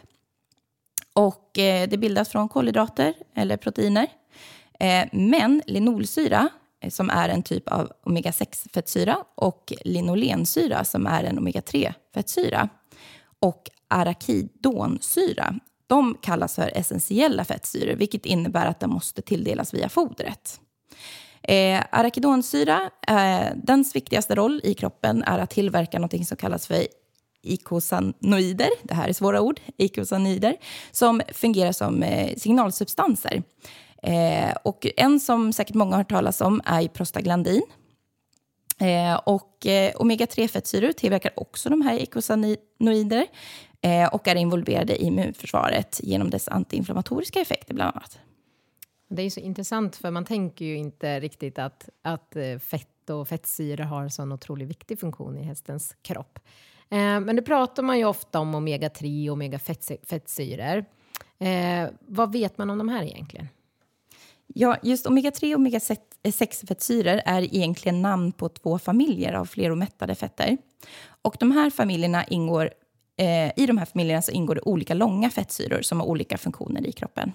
Och 1.12 1.58
eh, 1.58 1.88
det 1.88 1.98
bildas 1.98 2.28
från 2.28 2.48
kolhydrater 2.48 3.14
eller 3.34 3.56
proteiner. 3.56 4.06
Eh, 4.80 5.08
men 5.12 5.62
linolsyra, 5.66 6.48
eh, 6.80 6.90
som 6.90 7.10
är 7.10 7.28
en 7.28 7.42
typ 7.42 7.68
av 7.68 7.92
omega-6-fettsyra 8.02 9.16
och 9.34 9.72
linolensyra, 9.84 10.84
som 10.84 11.06
är 11.06 11.24
en 11.24 11.38
omega-3-fettsyra 11.38 12.68
och 13.40 13.70
arakidonsyra, 13.88 15.54
de 15.86 16.16
kallas 16.22 16.54
för 16.54 16.70
essentiella 16.74 17.44
fettsyror, 17.44 17.94
vilket 17.94 18.26
innebär 18.26 18.66
att 18.66 18.80
de 18.80 18.90
måste 18.90 19.22
tilldelas 19.22 19.74
via 19.74 19.88
fodret. 19.88 20.60
Eh, 21.42 21.82
arachidonsyra, 21.90 22.90
eh, 23.08 23.46
dens 23.56 23.96
viktigaste 23.96 24.34
roll 24.34 24.60
i 24.64 24.74
kroppen 24.74 25.22
är 25.22 25.38
att 25.38 25.50
tillverka 25.50 25.98
något 25.98 26.26
som 26.26 26.36
kallas 26.36 26.66
för 26.66 26.86
ikosanoider, 27.42 28.68
det 28.82 28.94
här 28.94 29.08
är 29.08 29.12
svåra 29.12 29.40
ord, 29.40 29.60
ikosanoider, 29.76 30.56
som 30.92 31.22
fungerar 31.32 31.72
som 31.72 32.02
eh, 32.02 32.36
signalsubstanser. 32.36 33.42
Eh, 34.02 34.56
och 34.64 34.86
en 34.96 35.20
som 35.20 35.52
säkert 35.52 35.74
många 35.74 35.90
har 35.90 35.98
hört 35.98 36.10
talas 36.10 36.40
om 36.40 36.60
är 36.64 36.88
prostaglandin. 36.88 37.62
Eh, 38.80 39.14
och 39.14 39.66
eh, 39.66 39.92
omega-3-fettsyror 39.94 40.92
tillverkar 40.92 41.32
också 41.36 41.68
de 41.68 41.82
här 41.82 42.02
ikosanoider 42.02 43.26
eh, 43.82 44.14
och 44.14 44.28
är 44.28 44.34
involverade 44.34 45.02
i 45.02 45.04
immunförsvaret 45.04 46.00
genom 46.02 46.30
dess 46.30 46.48
antiinflammatoriska 46.48 47.40
effekter 47.40 47.74
bland 47.74 47.96
annat. 47.96 48.18
Det 49.14 49.22
är 49.22 49.30
så 49.30 49.40
intressant 49.40 49.96
för 49.96 50.10
man 50.10 50.24
tänker 50.24 50.64
ju 50.64 50.76
inte 50.76 51.20
riktigt 51.20 51.58
att, 51.58 51.88
att 52.02 52.36
eh, 52.36 52.58
fett 52.58 53.10
och 53.10 53.28
fettsyror 53.28 53.84
har 53.84 54.02
en 54.02 54.10
sån 54.10 54.32
otroligt 54.32 54.68
viktig 54.68 55.00
funktion 55.00 55.38
i 55.38 55.42
hästens 55.42 55.96
kropp. 56.02 56.38
Eh, 56.88 57.20
men 57.20 57.36
det 57.36 57.42
pratar 57.42 57.82
man 57.82 57.98
ju 57.98 58.04
ofta 58.04 58.40
om 58.40 58.54
omega-3 58.54 59.28
och 59.28 59.32
omega-fettsyror. 59.32 60.84
Eh, 61.38 61.90
vad 62.00 62.32
vet 62.32 62.58
man 62.58 62.70
om 62.70 62.78
de 62.78 62.88
här 62.88 63.02
egentligen? 63.02 63.48
Ja, 64.46 64.76
just 64.82 65.06
omega-3 65.06 65.54
och 65.54 65.60
omega-6-fettsyror 65.60 67.16
eh, 67.16 67.34
är 67.34 67.42
egentligen 67.42 68.02
namn 68.02 68.32
på 68.32 68.48
två 68.48 68.78
familjer 68.78 69.32
av 69.32 69.44
fleromättade 69.44 70.14
fetter. 70.14 70.56
Och 71.22 71.36
de 71.40 71.52
här 71.52 71.70
familjerna 71.70 72.24
ingår, 72.24 72.70
eh, 73.16 73.58
I 73.58 73.66
de 73.66 73.78
här 73.78 73.86
familjerna 73.86 74.22
så 74.22 74.32
ingår 74.32 74.54
det 74.54 74.60
olika 74.60 74.94
långa 74.94 75.30
fettsyror 75.30 75.82
som 75.82 76.00
har 76.00 76.06
olika 76.06 76.38
funktioner 76.38 76.86
i 76.86 76.92
kroppen. 76.92 77.32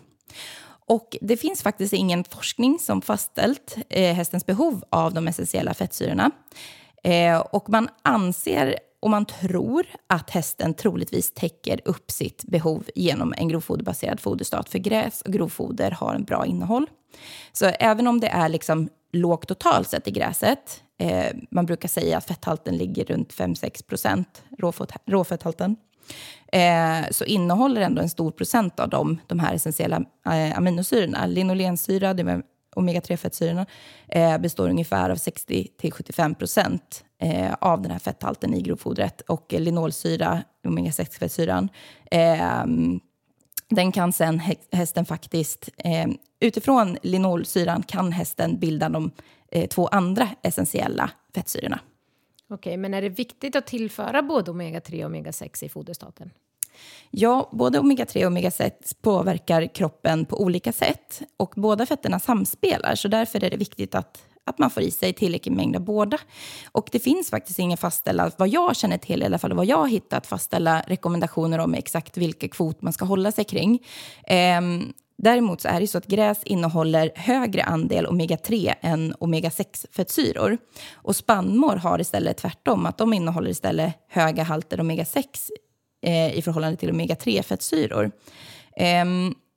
Och 0.88 1.18
det 1.22 1.38
finns 1.38 1.62
faktiskt 1.62 1.94
ingen 1.94 2.24
forskning 2.24 2.80
som 2.80 3.02
fastställt 3.02 3.78
eh, 3.90 4.16
hästens 4.16 4.46
behov 4.46 4.84
av 4.90 5.14
de 5.14 5.28
essentiella 5.28 5.74
fettsyrorna. 5.74 6.32
Eh, 7.04 7.40
och 7.40 7.70
man 7.70 7.90
anser 8.02 8.76
och 9.00 9.10
man 9.10 9.26
tror 9.26 9.86
att 10.08 10.30
hästen 10.30 10.74
troligtvis 10.74 11.34
täcker 11.34 11.82
upp 11.86 12.12
sitt 12.12 12.44
behov 12.44 12.84
genom 12.96 13.34
en 13.38 13.48
grovfoderbaserad 13.48 14.20
foderstat. 14.20 14.70
För 14.70 14.80
gräs 14.80 15.22
och 15.22 15.34
grovfoder 15.34 15.92
har 15.92 16.16
en 16.16 16.24
bra 16.24 16.46
innehåll. 16.46 16.88
Så 17.52 17.66
även 17.66 18.08
om 18.08 18.20
det 18.20 18.28
är 18.28 18.50
liksom 18.50 18.90
lågt 19.14 19.48
totalt 19.48 19.90
sett 19.90 20.08
i 20.08 20.12
gräset, 20.12 20.84
eh, 21.00 21.36
man 21.52 21.66
brukar 21.66 21.90
säga 21.90 22.18
att 22.18 22.26
fetthalten 22.26 22.78
ligger 22.78 23.06
runt 23.06 23.34
5-6 23.34 23.84
procent, 23.88 24.44
råfetthalten, 25.06 25.76
eh, 26.52 27.12
så 27.12 27.26
innehåller 27.26 27.82
ändå 27.82 28.02
en 28.02 28.10
stor 28.10 28.32
procent 28.32 28.80
av 28.80 28.90
dem, 28.90 29.20
de 29.28 29.40
här 29.40 29.54
essentiella 29.54 30.02
eh, 30.26 30.58
aminosyrorna. 30.58 31.26
Linolensyra, 31.26 32.14
det 32.14 32.42
omega-3-fettsyrorna, 32.76 33.66
eh, 34.08 34.38
består 34.38 34.70
ungefär 34.70 35.10
av 35.10 35.18
60-75 35.18 36.36
procent 36.36 37.04
eh, 37.22 37.54
av 37.54 37.82
den 37.82 37.92
här 37.92 38.00
fetthalten 38.00 38.54
i 38.54 38.62
grovfodret. 38.62 39.22
Och 39.22 39.54
eh, 39.54 39.60
linolsyra, 39.62 40.44
omega-6-fettsyran, 40.64 41.70
eh, 42.12 42.66
den 43.70 43.92
kan 43.92 44.14
sen 44.14 44.42
hästen 44.72 45.06
faktiskt, 45.06 45.70
eh, 45.78 46.08
utifrån 46.40 46.98
linolsyran 47.02 47.84
kan 47.84 48.12
hästen 48.12 48.60
bilda 48.60 48.90
de 48.90 49.12
eh, 49.52 49.68
två 49.68 49.88
andra 49.88 50.30
essentiella 50.42 51.12
fettsyrorna. 51.36 51.80
Okej, 52.50 52.78
men 52.78 52.94
är 52.94 53.02
det 53.02 53.10
viktigt 53.10 53.56
att 53.56 53.68
tillföra 53.68 54.22
både 54.24 54.52
omega-3 54.52 55.06
och 55.06 55.12
omega-6 55.12 55.64
i 55.64 55.70
foderstaten? 55.70 56.32
Ja, 57.12 57.50
både 57.52 57.80
omega-3 57.80 58.26
och 58.26 58.32
omega-6 58.32 58.72
påverkar 59.02 59.76
kroppen 59.76 60.26
på 60.26 60.42
olika 60.42 60.72
sätt 60.72 61.22
och 61.38 61.54
båda 61.56 61.86
fetterna 61.86 62.20
samspelar, 62.20 62.96
så 62.96 63.08
därför 63.08 63.44
är 63.44 63.50
det 63.50 63.58
viktigt 63.58 63.96
att, 63.96 64.24
att 64.44 64.60
man 64.60 64.70
får 64.70 64.84
i 64.84 64.92
sig 64.92 65.14
tillräcklig 65.14 65.52
mängd 65.52 65.76
av 65.76 65.82
båda. 65.82 66.18
Och 66.72 66.90
det 66.92 67.00
finns 67.00 67.30
faktiskt 67.30 67.60
inga 67.60 67.78
fastställda, 67.78 68.32
vad 68.38 68.50
jag 68.50 68.76
känner 68.76 68.98
till, 68.98 69.22
i 69.22 69.26
alla 69.26 69.38
fall 69.38 69.54
vad 69.54 69.66
jag 69.66 69.78
har 69.78 69.88
hittat, 69.88 70.28
fastställa 70.28 70.82
rekommendationer 70.88 71.60
om 71.60 71.74
exakt 71.74 72.18
vilken 72.18 72.50
kvot 72.50 72.82
man 72.82 72.94
ska 72.94 73.06
hålla 73.06 73.32
sig 73.32 73.46
kring. 73.46 73.86
Ehm, 74.28 74.94
Däremot 75.18 75.62
så 75.62 75.68
är 75.68 75.80
det 75.80 75.88
så 75.88 75.98
att 75.98 76.08
gräs 76.08 76.44
innehåller 76.44 77.12
högre 77.16 77.64
andel 77.64 78.06
omega-3 78.06 78.74
än 78.82 79.14
omega-6-fettsyror. 79.14 80.58
Och 80.94 81.16
spannmål 81.16 81.78
har 81.78 82.02
istället 82.02 82.38
tvärtom, 82.38 82.86
att 82.86 82.98
de 82.98 83.14
innehåller 83.14 83.50
istället 83.50 83.94
höga 84.10 84.44
halter 84.44 84.78
omega-6 84.78 85.24
eh, 86.06 86.38
i 86.38 86.42
förhållande 86.42 86.78
till 86.78 86.92
omega-3-fettsyror. 86.92 88.12
Eh, 88.78 89.06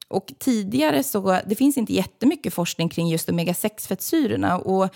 och 0.08 0.32
tidigare 0.38 1.02
så, 1.02 1.38
det 1.46 1.54
finns 1.54 1.78
inte 1.78 1.92
jättemycket 1.92 2.54
forskning 2.54 2.88
kring 2.88 3.08
just 3.08 3.28
omega-6-fettsyrorna. 3.28 4.56
Och 4.56 4.94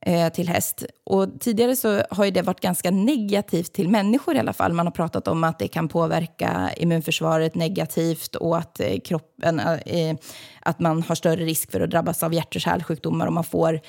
Eh, 0.00 0.32
till 0.32 0.48
häst. 0.48 0.84
Och 1.04 1.40
tidigare 1.40 1.76
så 1.76 2.02
har 2.10 2.24
ju 2.24 2.30
det 2.30 2.42
varit 2.42 2.60
ganska 2.60 2.90
negativt 2.90 3.72
till 3.72 3.88
människor 3.88 4.36
i 4.36 4.38
alla 4.38 4.52
fall. 4.52 4.72
Man 4.72 4.86
har 4.86 4.90
pratat 4.90 5.28
om 5.28 5.44
att 5.44 5.58
det 5.58 5.68
kan 5.68 5.88
påverka 5.88 6.70
immunförsvaret 6.76 7.54
negativt 7.54 8.34
och 8.34 8.58
att 8.58 8.80
eh, 8.80 8.98
kroppen, 9.04 9.60
eh, 9.60 9.72
eh 9.72 10.16
att 10.60 10.80
man 10.80 11.02
har 11.02 11.14
större 11.14 11.44
risk 11.44 11.70
för 11.70 11.80
att 11.80 11.90
drabbas 11.90 12.22
av 12.22 12.34
hjärt 12.34 12.54
och 12.54 12.60
kärlsjukdomar 12.60 13.26
om 13.26 13.34
man 13.34 13.44
får 13.44 13.80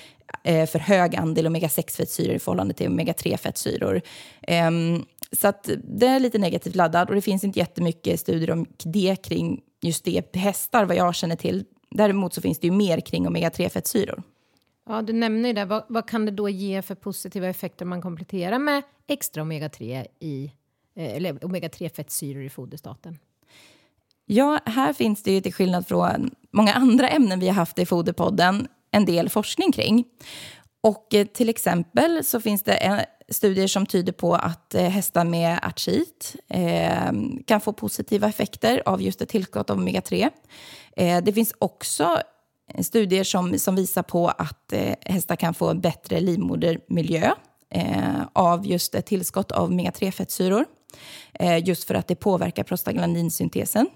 eh, 0.44 0.70
för 0.70 0.80
hög 0.80 1.16
andel 1.16 1.48
omega-6-fettsyror 1.48 2.36
i 2.36 2.40
förhållande 2.40 2.74
till 2.74 2.88
omega-3-fettsyror. 2.88 4.02
Ehm, 4.42 5.06
så 5.42 5.48
att 5.48 5.70
det 5.84 6.08
är 6.08 6.20
lite 6.20 6.38
negativt 6.38 6.76
laddat 6.76 7.10
och 7.10 7.16
det 7.16 7.22
finns 7.22 7.44
inte 7.44 7.60
jättemycket 7.60 8.20
studier 8.20 8.52
om 8.52 8.66
det 8.84 9.16
kring 9.24 9.62
just 9.82 10.04
det 10.04 10.36
hästar 10.36 10.86
vad 10.86 10.96
jag 10.96 11.16
känner 11.16 11.36
till. 11.36 11.66
Däremot 11.92 12.34
så 12.34 12.42
finns 12.42 12.60
det 12.60 12.68
ju 12.68 12.74
mer 12.74 13.00
kring 13.00 13.28
omega-3-fettsyror. 13.28 14.24
Ja, 14.90 15.02
du 15.02 15.14
nämner 15.14 15.50
ju 15.50 15.54
det. 15.54 15.66
Vad, 15.66 15.84
vad, 15.88 16.10
kan 16.10 16.26
det 16.26 16.32
då 16.32 16.50
ge 16.50 16.82
för 16.82 16.96
positiva 16.96 17.48
effekter 17.48 17.86
om 17.86 17.90
man 17.90 18.02
kompletterar 18.02 18.60
med 18.60 18.84
extra 19.08 19.44
omega-3 19.44 20.06
i 20.20 20.52
eh, 20.96 21.16
eller 21.16 21.34
omega-3-fettsyror 21.34 22.44
i 22.44 22.50
foderstaten? 22.50 23.18
Ja, 24.26 24.60
här 24.66 24.94
finns 24.94 25.24
det 25.24 25.32
ju 25.32 25.42
till 25.42 25.54
skillnad 25.54 25.88
från 25.88 26.32
många 26.52 26.74
andra 26.74 27.10
ämnen 27.10 27.40
vi 27.40 27.48
har 27.48 27.54
haft 27.54 27.80
i 27.80 27.86
Foderpodden 27.86 28.68
en 28.92 29.06
del 29.06 29.30
forskning 29.30 29.72
kring. 29.72 30.06
Och 30.82 31.14
eh, 31.14 31.26
till 31.26 31.50
exempel 31.50 32.24
så 32.24 32.42
finns 32.42 32.64
det 32.64 32.74
eh, 32.74 33.00
studier 33.30 33.68
som 33.68 33.86
tyder 33.86 34.12
på 34.12 34.36
att 34.36 34.76
eh, 34.76 34.84
hästar 34.84 35.26
med 35.26 35.60
artrit 35.64 36.36
eh, 36.48 37.12
kan 37.46 37.62
få 37.62 37.74
positiva 37.74 38.28
effekter 38.28 38.84
av 38.86 39.02
just 39.02 39.22
ett 39.22 39.30
tillskott 39.30 39.70
av 39.70 39.78
omega-3. 39.78 40.30
Eh, 40.96 41.24
det 41.24 41.34
finns 41.34 41.54
också 41.60 42.22
studier 42.82 43.24
som, 43.24 43.60
som 43.60 43.76
visar 43.76 44.04
på 44.04 44.28
att 44.28 44.74
eh, 44.74 44.96
hästar 45.06 45.36
kan 45.36 45.54
få 45.54 45.70
en 45.70 45.82
bättre 45.82 46.20
livmodermiljö 46.20 47.32
eh, 47.70 48.22
av 48.34 48.68
just 48.68 48.96
ett 48.96 49.06
tillskott 49.06 49.52
av 49.52 49.70
omega-3-fettsyror. 49.70 50.66
Eh, 51.34 51.68
just 51.68 51.84
för 51.84 51.96
att 51.96 52.08
det 52.08 52.16
påverkar 52.16 52.64
prostaglandinsyntesen. 52.64 53.90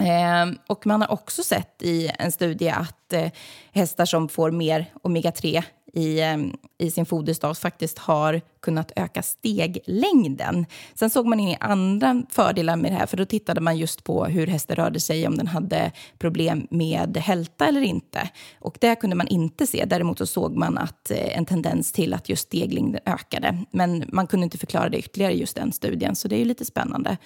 Eh, 0.00 0.58
och 0.66 0.86
man 0.86 1.00
har 1.00 1.12
också 1.12 1.42
sett 1.42 1.82
i 1.82 2.10
en 2.18 2.32
studie 2.32 2.68
att 2.68 3.12
eh, 3.12 3.30
hästar 3.72 4.04
som 4.04 4.28
får 4.28 4.50
mer 4.50 4.92
omega-3 5.02 5.62
i, 5.92 6.20
eh, 6.20 6.36
i 6.78 6.90
sin 6.90 7.06
foderstat 7.06 7.58
faktiskt 7.58 7.98
har 7.98 8.40
kunnat 8.60 8.92
öka 8.96 9.22
steglängden. 9.22 10.66
Sen 10.94 11.10
såg 11.10 11.26
man 11.26 11.40
inga 11.40 11.56
andra 11.56 12.22
fördelar 12.30 12.76
med 12.76 12.92
det 12.92 12.96
här, 12.96 13.06
för 13.06 13.16
då 13.16 13.24
tittade 13.24 13.60
man 13.60 13.78
just 13.78 14.04
på 14.04 14.24
hur 14.24 14.46
hästen 14.46 14.76
rörde 14.76 15.00
sig, 15.00 15.26
om 15.26 15.36
den 15.36 15.46
hade 15.46 15.92
problem 16.18 16.66
med 16.70 17.16
hälta 17.16 17.66
eller 17.66 17.80
inte. 17.80 18.30
Och 18.58 18.76
det 18.80 18.94
kunde 18.94 19.16
man 19.16 19.28
inte 19.28 19.66
se. 19.66 19.84
Däremot 19.84 20.18
så 20.18 20.26
såg 20.26 20.56
man 20.56 20.78
att 20.78 21.10
eh, 21.10 21.38
en 21.38 21.46
tendens 21.46 21.92
till 21.92 22.14
att 22.14 22.28
just 22.28 22.42
steglängden 22.42 23.00
ökade. 23.06 23.64
Men 23.70 24.04
man 24.12 24.26
kunde 24.26 24.44
inte 24.44 24.58
förklara 24.58 24.88
det 24.88 24.98
ytterligare 24.98 25.32
i 25.32 25.40
just 25.40 25.56
den 25.56 25.72
studien, 25.72 26.16
så 26.16 26.28
det 26.28 26.36
är 26.36 26.38
ju 26.38 26.44
lite 26.44 26.64
spännande. 26.64 27.16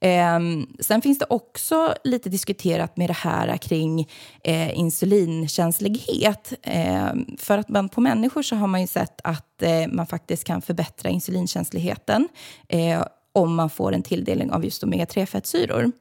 Eh, 0.00 0.40
sen 0.80 1.02
finns 1.02 1.18
det 1.18 1.26
också 1.28 1.94
lite 2.04 2.28
diskuterat 2.28 2.96
med 2.96 3.10
det 3.10 3.16
här 3.16 3.56
kring 3.56 4.08
eh, 4.44 4.78
insulinkänslighet. 4.78 6.52
Eh, 6.62 7.12
för 7.38 7.58
att 7.58 7.68
man, 7.68 7.88
på 7.88 8.00
människor 8.00 8.42
så 8.42 8.56
har 8.56 8.66
man 8.66 8.80
ju 8.80 8.86
sett 8.86 9.20
att 9.24 9.62
eh, 9.62 9.86
man 9.88 10.06
faktiskt 10.06 10.44
kan 10.44 10.62
förbättra 10.62 11.10
insulinkänsligheten 11.10 12.28
eh, 12.68 13.02
om 13.32 13.54
man 13.54 13.70
får 13.70 13.92
en 13.92 14.02
tilldelning 14.02 14.50
av 14.50 14.64
just 14.64 14.82
omega-3-fettsyror. 14.82 15.92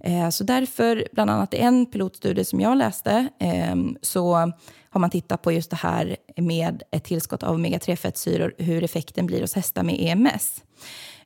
Eh, 0.00 0.30
så 0.30 0.44
därför, 0.44 1.08
bland 1.12 1.30
annat 1.30 1.54
i 1.54 1.58
en 1.58 1.86
pilotstudie 1.86 2.44
som 2.44 2.60
jag 2.60 2.78
läste, 2.78 3.28
ehm, 3.38 3.96
så 4.02 4.52
har 4.90 5.00
man 5.00 5.10
tittat 5.10 5.42
på 5.42 5.52
just 5.52 5.70
det 5.70 5.76
här 5.76 6.16
med 6.36 6.82
ett 6.90 7.04
tillskott 7.04 7.42
av 7.42 7.54
omega-3-fettsyror, 7.54 8.54
hur 8.58 8.84
effekten 8.84 9.26
blir 9.26 9.40
hos 9.40 9.54
hästar 9.54 9.82
med 9.82 9.96
EMS. 9.98 10.62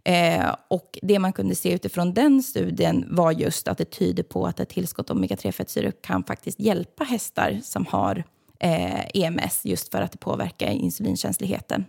Eh, 0.05 0.55
och 0.69 0.99
det 1.03 1.19
man 1.19 1.33
kunde 1.33 1.55
se 1.55 1.73
utifrån 1.73 2.15
den 2.15 2.43
studien 2.43 3.07
var 3.11 3.33
just 3.33 3.69
att 3.69 3.79
det 3.79 3.85
tyder 3.91 4.23
på 4.23 4.47
att 4.47 4.61
ett 4.61 4.69
tillskott 4.69 5.11
av 5.11 5.17
omega-3-fettsyror 5.17 5.93
kan 6.03 6.25
faktiskt 6.25 6.61
hjälpa 6.61 7.05
hästar 7.05 7.61
som 7.63 7.87
har 7.87 8.25
eh, 8.59 9.05
EMS 9.15 9.61
just 9.65 9.91
för 9.93 10.03
att 10.03 10.13
det 10.13 10.19
påverkar 10.19 10.67
insulinkänsligheten. 10.67 11.85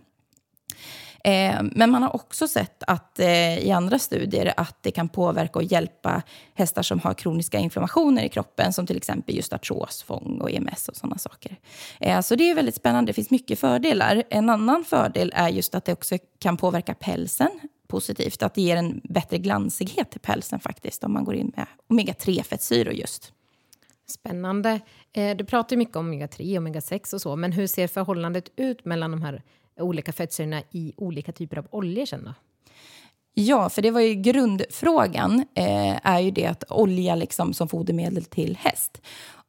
Eh, 1.24 1.62
men 1.72 1.90
man 1.90 2.02
har 2.02 2.16
också 2.16 2.48
sett 2.48 2.82
att 2.86 3.18
eh, 3.18 3.58
i 3.58 3.70
andra 3.70 3.98
studier 3.98 4.54
att 4.56 4.76
det 4.80 4.90
kan 4.90 5.08
påverka 5.08 5.58
och 5.58 5.64
hjälpa 5.64 6.22
hästar 6.54 6.82
som 6.82 7.00
har 7.00 7.14
kroniska 7.14 7.58
inflammationer 7.58 8.24
i 8.24 8.28
kroppen, 8.28 8.72
som 8.72 8.86
till 8.86 8.96
exempel 8.96 9.34
just 9.34 9.52
artros, 9.52 10.02
fång 10.02 10.40
och 10.40 10.50
EMS 10.50 10.88
och 10.88 10.96
sådana 10.96 11.18
saker. 11.18 11.56
Eh, 12.00 12.20
så 12.20 12.34
det 12.34 12.50
är 12.50 12.54
väldigt 12.54 12.74
spännande. 12.74 13.08
Det 13.08 13.14
finns 13.14 13.30
mycket 13.30 13.58
fördelar. 13.58 14.22
En 14.30 14.50
annan 14.50 14.84
fördel 14.84 15.32
är 15.34 15.48
just 15.48 15.74
att 15.74 15.84
det 15.84 15.92
också 15.92 16.18
kan 16.38 16.56
påverka 16.56 16.94
pälsen 16.94 17.50
positivt. 17.88 18.42
Att 18.42 18.54
det 18.54 18.62
ger 18.62 18.76
en 18.76 19.00
bättre 19.04 19.38
glansighet 19.38 20.10
till 20.10 20.20
pälsen 20.20 20.60
faktiskt 20.60 21.04
om 21.04 21.12
man 21.12 21.24
går 21.24 21.34
in 21.34 21.52
med 21.56 21.66
omega-3-fettsyror 21.88 22.92
just. 22.92 23.32
Spännande. 24.06 24.80
Eh, 25.12 25.36
du 25.36 25.44
pratar 25.44 25.76
mycket 25.76 25.96
om 25.96 26.12
omega-3 26.12 26.58
och 26.58 26.62
omega-6 26.62 27.14
och 27.14 27.20
så, 27.20 27.36
men 27.36 27.52
hur 27.52 27.66
ser 27.66 27.88
förhållandet 27.88 28.48
ut 28.56 28.84
mellan 28.84 29.10
de 29.10 29.22
här 29.22 29.42
olika 29.80 30.12
fettsyrorna 30.12 30.62
i 30.70 30.92
olika 30.96 31.32
typer 31.32 31.56
av 31.56 31.66
oljor 31.70 32.06
sen 32.06 32.24
då? 32.24 32.34
Ja, 33.34 33.68
för 33.68 33.82
det 33.82 33.90
var 33.90 34.00
ju 34.00 34.14
grundfrågan, 34.14 35.44
eh, 35.54 36.06
är 36.06 36.20
ju 36.20 36.30
det 36.30 36.46
att 36.46 36.64
olja 36.70 37.14
liksom 37.14 37.54
som 37.54 37.68
fodermedel 37.68 38.24
till 38.24 38.56
häst. 38.60 39.00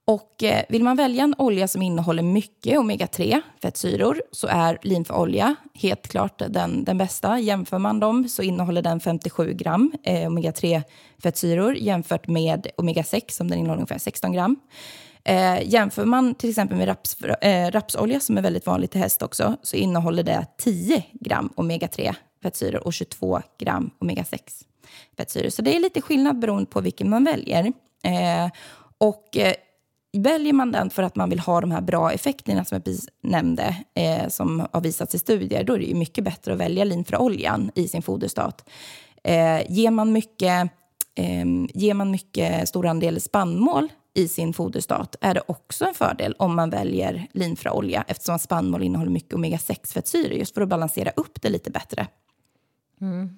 Och 0.08 0.44
eh, 0.44 0.64
vill 0.70 0.84
man 0.84 0.98
välja 0.98 1.24
en 1.24 1.36
olja 1.38 1.68
som 1.68 1.82
innehåller 1.82 2.24
mycket 2.24 2.78
omega-3 2.78 3.42
fettsyror 3.62 4.22
så 4.32 4.48
är 4.48 4.80
linfolja 4.82 5.56
helt 5.74 6.08
klart 6.08 6.42
den, 6.50 6.84
den 6.84 6.98
bästa. 6.98 7.40
Jämför 7.40 7.80
man 7.80 8.00
dem 8.00 8.30
så 8.30 8.42
innehåller 8.42 8.82
den 8.82 9.00
57 9.00 9.54
gram 9.54 9.92
eh, 10.04 10.30
omega-3 10.30 10.84
fettsyror 11.24 11.76
jämfört 11.76 12.28
med 12.28 12.68
omega-6 12.78 13.22
som 13.30 13.50
den 13.50 13.60
innehåller 13.60 13.82
ungefär 13.82 13.98
16 13.98 14.34
gram. 14.34 14.56
Eh, 15.26 15.70
jämför 15.70 16.06
man 16.06 16.36
till 16.36 16.50
exempel 16.50 16.78
med 16.78 16.88
raps, 16.88 17.22
eh, 17.22 17.72
rapsolja 17.72 18.20
som 18.20 18.38
är 18.38 18.42
väldigt 18.42 18.66
vanligt 18.66 18.92
till 18.92 19.02
häst 19.02 19.22
också 19.22 19.58
så 19.62 19.76
innehåller 19.76 20.24
det 20.24 20.46
10 20.58 21.04
gram 21.14 21.54
omega-3 21.56 22.16
fettsyror 22.44 22.88
och 22.88 22.94
22 22.94 23.42
gram 23.60 23.92
omega-6 24.00 24.40
fettsyror. 25.18 25.50
Så 25.50 25.62
det 25.62 25.76
är 25.76 25.80
lite 25.80 26.02
skillnad 26.02 26.40
beroende 26.40 26.66
på 26.66 26.82
vilken 26.82 27.10
man 27.10 27.24
väljer. 27.24 27.74
Eh, 28.04 28.52
och 28.98 29.38
eh, 29.38 29.54
väljer 30.18 30.54
man 30.54 30.72
den 30.72 30.90
för 30.90 31.04
att 31.04 31.16
man 31.16 31.30
vill 31.30 31.40
ha 31.40 31.62
de 31.62 31.72
här 31.72 31.82
bra 31.82 32.12
effekterna 32.12 32.66
som 32.66 32.76
jag 32.76 32.84
precis 32.84 33.10
nämnde, 33.22 33.76
eh, 33.94 34.28
som 34.28 34.68
har 34.72 34.82
visats 34.82 35.16
i 35.16 35.20
studier, 35.20 35.64
då 35.64 35.74
är 35.74 35.80
det 35.80 35.86
ju 35.86 35.96
mycket 35.96 36.24
bättre 36.24 36.54
att 36.54 36.60
välja 36.60 36.84
linfröoljan 36.84 37.72
i 37.76 37.88
sin 37.88 38.02
foderstat. 38.02 38.70
Eh, 39.24 39.72
ger, 39.72 39.92
man 39.92 40.12
mycket, 40.12 40.70
eh, 41.16 41.46
ger 41.74 41.94
man 41.94 42.12
mycket 42.12 42.70
stor 42.70 42.86
andel 42.86 43.22
spannmål 43.22 43.90
i 44.16 44.28
sin 44.28 44.54
foderstat 44.54 45.16
är 45.22 45.34
det 45.34 45.42
också 45.48 45.86
en 45.86 45.94
fördel 45.94 46.36
om 46.40 46.56
man 46.56 46.70
väljer 46.70 47.28
linfraolja 47.32 48.06
eftersom 48.08 48.40
spannmål 48.40 48.84
innehåller 48.84 49.12
mycket 49.12 49.34
omega-6-fettsyror 49.34 50.34
just 50.34 50.54
för 50.54 50.62
att 50.62 50.70
balansera 50.70 51.12
upp 51.16 51.42
det 51.42 51.50
lite 51.50 51.72
bättre. 51.72 52.08
Mm. 53.02 53.38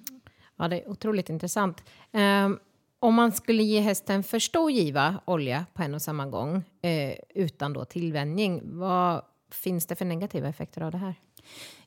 Ja, 0.56 0.68
det 0.68 0.82
är 0.82 0.90
otroligt 0.90 1.28
intressant. 1.28 1.82
Um, 2.12 2.58
om 3.00 3.14
man 3.14 3.32
skulle 3.32 3.62
ge 3.62 3.80
hästen 3.80 4.22
för 4.22 4.38
stor 4.38 4.70
giva 4.70 5.20
olja 5.24 5.66
på 5.74 5.82
en 5.82 5.94
och 5.94 6.02
samma 6.02 6.26
gång 6.26 6.62
eh, 6.82 7.14
utan 7.34 7.72
då 7.72 7.84
tillvänjning, 7.84 8.60
vad 8.64 9.22
finns 9.50 9.86
det 9.86 9.96
för 9.96 10.04
negativa 10.04 10.48
effekter 10.48 10.80
av 10.80 10.92
det 10.92 10.98
här? 10.98 11.14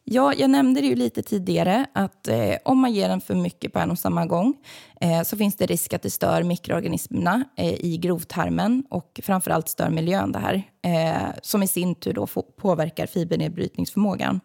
Ja, 0.04 0.34
jag 0.34 0.50
nämnde 0.50 0.82
det 0.82 0.88
ju 0.88 0.96
lite 0.96 1.24
tidigare 1.24 1.86
att 1.94 2.28
eh, 2.28 2.56
om 2.66 2.80
man 2.80 2.94
ger 2.94 3.10
den 3.10 3.22
för 3.22 3.36
mycket 3.36 3.74
på 3.74 3.80
en 3.80 3.92
och 3.92 4.00
samma 4.00 4.26
gång 4.26 4.58
eh, 5.02 5.22
så 5.22 5.38
finns 5.38 5.56
det 5.56 5.66
risk 5.66 5.94
att 5.94 6.02
det 6.02 6.10
stör 6.10 6.44
mikroorganismerna 6.44 7.44
eh, 7.58 7.74
i 7.74 7.98
grovtarmen 7.98 8.84
och 8.90 9.20
framförallt 9.24 9.70
stör 9.70 9.90
miljön 9.90 10.32
det 10.32 10.40
här 10.40 10.64
eh, 10.82 11.36
som 11.42 11.64
i 11.64 11.68
sin 11.68 11.96
tur 11.96 12.14
då 12.14 12.28
påverkar 12.58 13.06
fibernedbrytningsförmågan. 13.06 14.40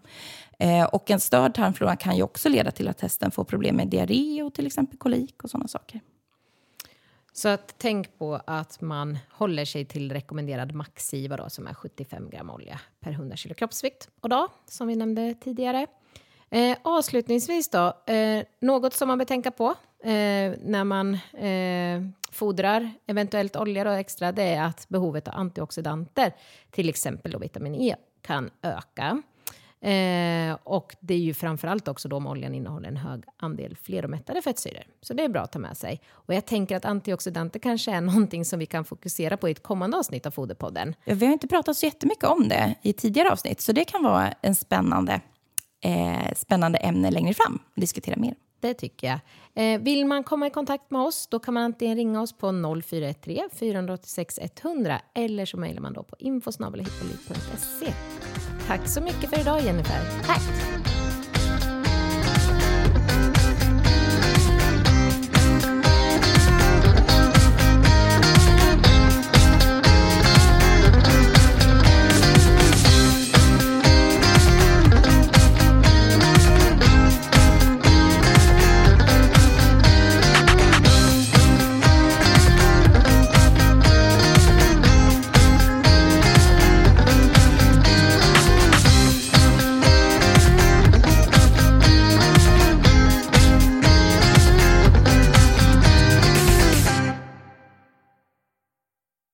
Eh, 0.59 0.85
och 0.85 1.11
en 1.11 1.21
störd 1.21 1.55
tarmflora 1.55 1.97
kan 1.97 2.17
ju 2.17 2.23
också 2.23 2.49
leda 2.49 2.71
till 2.71 2.89
att 2.89 3.01
hästen 3.01 3.31
får 3.31 3.45
problem 3.45 3.77
med 3.77 3.89
diarré 3.89 4.43
och 4.43 4.55
till 4.55 4.67
exempel 4.67 4.99
kolik 4.99 5.45
och 5.45 5.51
sådana 5.51 5.69
saker. 5.69 6.01
Så 7.37 7.49
att 7.49 7.75
tänk 7.78 8.19
på 8.19 8.40
att 8.47 8.81
man 8.81 9.19
håller 9.31 9.64
sig 9.64 9.85
till 9.85 10.12
rekommenderad 10.12 10.75
maxiva 10.75 11.37
då, 11.37 11.49
som 11.49 11.66
är 11.66 11.75
75 11.75 12.31
gram 12.31 12.50
olja 12.50 12.81
per 13.00 13.11
100 13.11 13.37
kilo 13.37 13.55
kroppsvikt 13.55 14.09
och 14.21 14.28
dag, 14.28 14.49
som 14.66 14.88
vi 14.88 14.97
nämnde 14.97 15.35
tidigare. 15.35 15.87
Eh, 16.50 16.76
avslutningsvis 16.83 17.71
då, 17.71 18.12
eh, 18.12 18.45
något 18.61 18.95
som 18.95 19.09
man 19.09 19.19
bör 19.19 19.25
tänka 19.25 19.50
på 19.50 19.69
eh, 20.02 20.52
när 20.62 20.85
man 20.85 21.14
eh, 21.35 22.09
fodrar 22.31 22.90
eventuellt 23.07 23.57
olja 23.57 23.85
då 23.85 23.90
extra, 23.90 24.33
det 24.33 24.43
är 24.43 24.62
att 24.62 24.88
behovet 24.88 25.28
av 25.28 25.35
antioxidanter, 25.35 26.33
till 26.71 26.88
exempel 26.88 27.33
då 27.33 27.38
vitamin 27.38 27.75
E, 27.75 27.97
kan 28.23 28.50
öka. 28.62 29.23
Eh, 29.87 30.57
och 30.64 30.97
det 31.00 31.14
är 31.14 31.19
ju 31.19 31.35
framförallt 31.35 31.88
också 31.88 32.09
då 32.09 32.16
om 32.16 32.26
oljan 32.26 32.55
innehåller 32.55 32.88
en 32.88 32.97
hög 32.97 33.25
andel 33.37 33.76
fleromättade 33.76 34.43
fettsyror. 34.43 34.83
Så 35.00 35.14
det 35.14 35.25
är 35.25 35.28
bra 35.28 35.43
att 35.43 35.52
ta 35.52 35.59
med 35.59 35.76
sig. 35.76 36.00
Och 36.11 36.35
jag 36.35 36.47
tänker 36.47 36.76
att 36.76 36.85
antioxidanter 36.85 37.61
kanske 37.61 37.93
är 37.93 38.00
någonting 38.11 38.45
som 38.45 38.59
vi 38.59 38.66
kan 38.66 38.85
fokusera 38.85 39.37
på 39.37 39.49
i 39.49 39.52
ett 39.52 39.62
kommande 39.62 39.97
avsnitt 39.97 40.26
av 40.26 40.31
Foderpodden. 40.31 40.95
Ja, 41.05 41.14
vi 41.14 41.26
har 41.26 41.33
inte 41.33 41.49
pratat 41.49 41.76
så 41.76 41.87
jättemycket 41.87 42.25
om 42.25 42.49
det 42.49 42.75
i 42.83 42.93
tidigare 42.93 43.31
avsnitt, 43.31 43.61
så 43.61 43.73
det 43.73 43.85
kan 43.85 44.02
vara 44.02 44.33
en 44.40 44.55
spännande, 44.55 45.21
eh, 45.85 46.35
spännande 46.37 46.78
ämne 46.78 47.11
längre 47.11 47.35
fram 47.35 47.59
att 47.75 47.81
diskutera 47.81 48.16
mer. 48.16 48.35
Det 48.61 48.75
tycker 48.75 49.07
jag. 49.07 49.21
Eh, 49.55 49.81
vill 49.81 50.07
man 50.07 50.25
komma 50.25 50.47
i 50.47 50.51
kontakt 50.51 50.91
med 50.91 51.03
oss 51.03 51.27
då 51.27 51.39
kan 51.39 51.55
man 51.55 51.63
antingen 51.63 51.97
ringa 51.97 52.23
oss 52.23 52.33
på 52.33 52.53
0413 52.83 53.51
486 53.59 54.38
100 54.62 55.01
eller 55.14 55.45
så 55.45 55.57
mejlar 55.57 55.83
man 55.83 55.92
då 55.92 56.03
på 56.03 56.16
info 56.19 56.53
Tack 58.66 58.88
så 58.88 59.01
mycket 59.01 59.31
för 59.31 59.40
idag 59.40 59.61
Jennifer. 59.61 60.01
Tack. 60.27 60.95